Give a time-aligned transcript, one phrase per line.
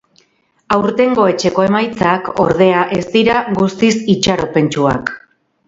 [0.77, 5.17] Aurtengo etxeko emaitzak, ordea, ez dira guztiz itxaropentsuak.